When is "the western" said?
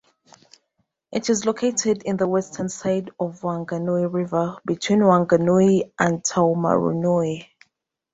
2.17-2.69